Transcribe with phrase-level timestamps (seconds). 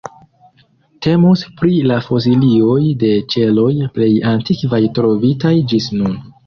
[1.07, 6.23] Temus pri la fosilioj de ĉeloj plej antikvaj trovitaj ĝis nun.